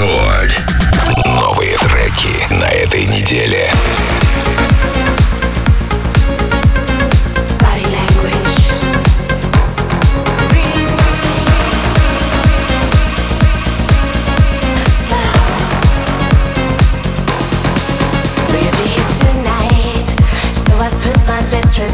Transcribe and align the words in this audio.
Рекорд. 0.00 0.62
Новые 1.26 1.76
треки 1.76 2.54
на 2.54 2.68
этой 2.70 3.04
неделе. 3.04 3.70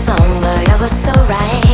on, 0.08 0.40
but 0.40 0.68
I 0.68 0.76
was 0.80 0.92
so 0.92 1.12
right. 1.28 1.65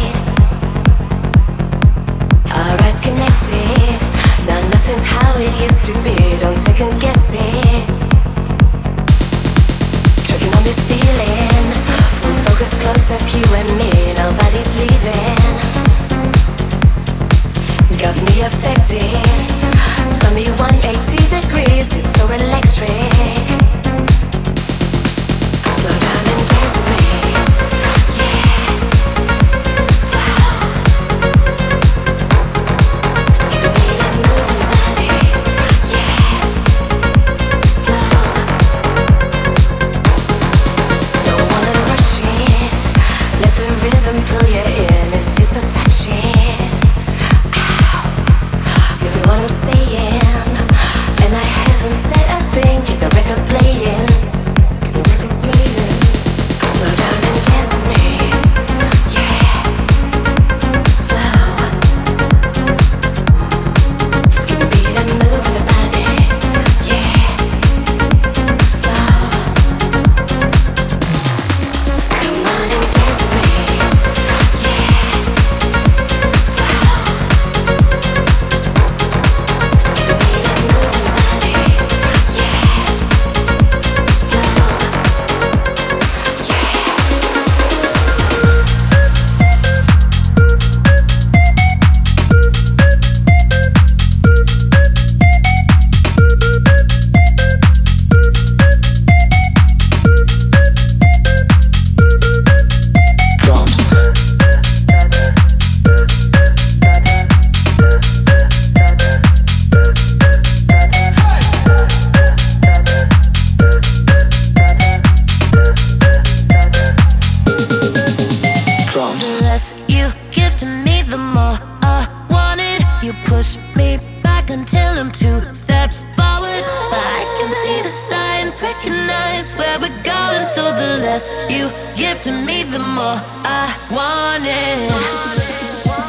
less 131.23 131.51
you 131.51 131.71
give 131.97 132.21
to 132.21 132.33
me, 132.33 132.63
the 132.63 132.79
more 132.79 133.21
I 133.45 133.75
want 133.91 134.45
it. 134.45 134.91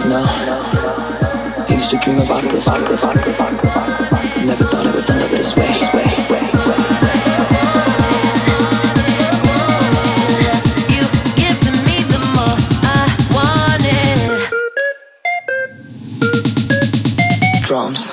No, 0.07 0.23
I 1.69 1.73
used 1.73 1.91
to 1.91 1.97
dream 1.97 2.19
about 2.19 2.43
this. 2.43 2.67
Never 4.45 4.63
thought 4.63 4.85
it 4.85 4.95
would 4.95 5.09
end 5.09 5.23
up 5.23 5.31
this 5.31 5.55
way. 5.55 5.89
Drums. 17.63 18.11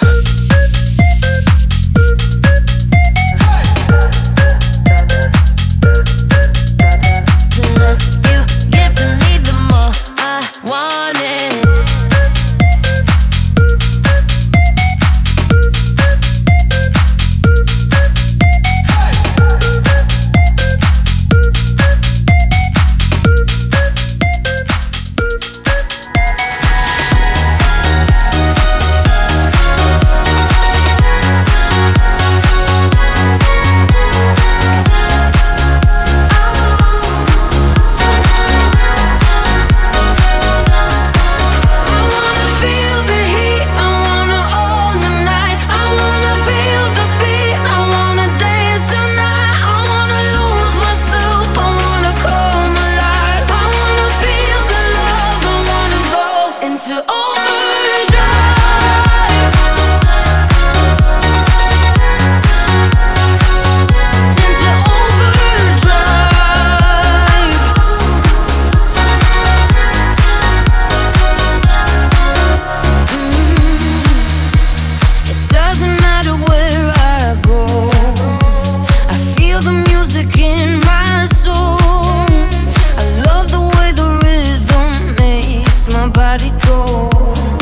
go. 86.71 87.60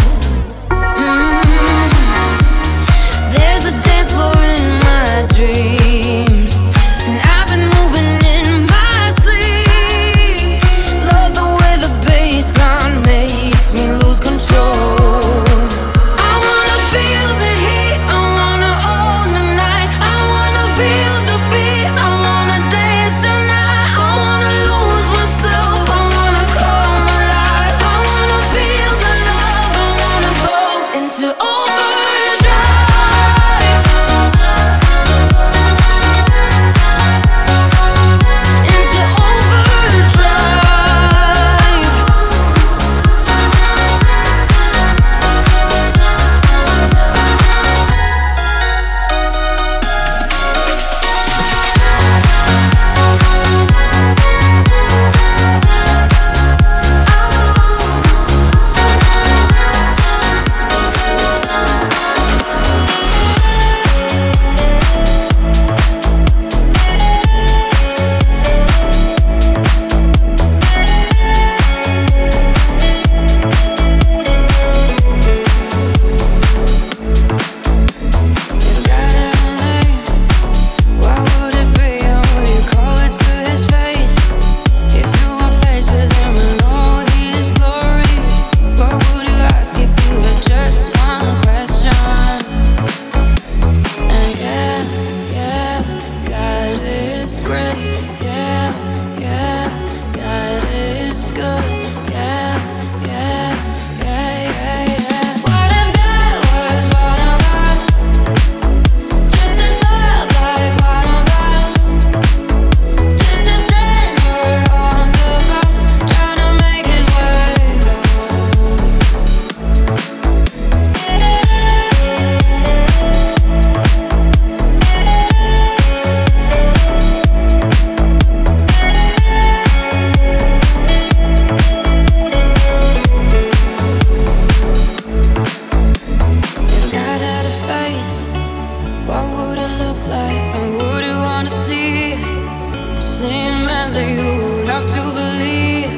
That 143.90 144.06
you 144.06 144.58
would 144.58 144.68
have 144.68 144.86
to 144.86 145.02
believe 145.20 145.90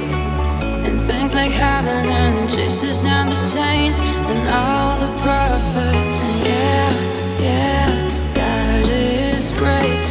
in 0.87 1.01
things 1.01 1.35
like 1.35 1.51
heaven 1.51 2.09
and 2.09 2.49
Jesus 2.49 3.05
and 3.05 3.31
the 3.31 3.35
saints 3.35 4.01
and 4.01 4.49
all 4.49 4.97
the 5.01 5.13
prophets. 5.23 6.23
And 6.23 6.47
yeah, 6.47 6.93
yeah, 7.41 8.35
God 8.35 8.89
is 8.89 9.53
great. 9.55 10.10